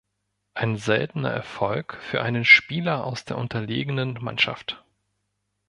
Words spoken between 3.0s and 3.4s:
aus der